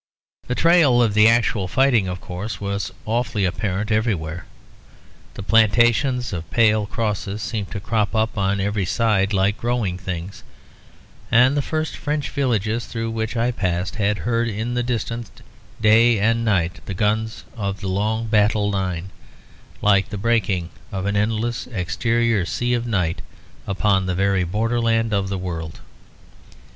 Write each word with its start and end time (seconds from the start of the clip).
The 0.47 0.55
trail 0.55 0.99
of 0.99 1.13
the 1.13 1.27
actual 1.27 1.67
fighting, 1.67 2.07
of 2.07 2.19
course, 2.19 2.59
was 2.59 2.91
awfully 3.05 3.45
apparent 3.45 3.91
everywhere; 3.91 4.47
the 5.35 5.43
plantations 5.43 6.33
of 6.33 6.49
pale 6.49 6.87
crosses 6.87 7.43
seemed 7.43 7.69
to 7.69 7.79
crop 7.79 8.15
up 8.15 8.35
on 8.35 8.59
every 8.59 8.83
side 8.83 9.31
like 9.31 9.59
growing 9.59 9.99
things; 9.99 10.41
and 11.31 11.55
the 11.55 11.61
first 11.61 11.95
French 11.95 12.31
villages 12.31 12.87
through 12.87 13.11
which 13.11 13.37
I 13.37 13.51
passed 13.51 13.97
had 13.97 14.17
heard 14.17 14.47
in 14.47 14.73
the 14.73 14.81
distance, 14.81 15.31
day 15.79 16.17
and 16.17 16.43
night, 16.43 16.79
the 16.87 16.95
guns 16.95 17.43
of 17.55 17.81
the 17.81 17.87
long 17.87 18.25
battle 18.25 18.71
line, 18.71 19.11
like 19.83 20.09
the 20.09 20.17
breaking 20.17 20.71
of 20.91 21.05
an 21.05 21.15
endless 21.15 21.67
exterior 21.67 22.43
sea 22.43 22.73
of 22.73 22.87
night 22.87 23.21
upon 23.67 24.07
the 24.07 24.15
very 24.15 24.45
borderland 24.45 25.13
of 25.13 25.29
the 25.29 25.37
world. 25.37 25.79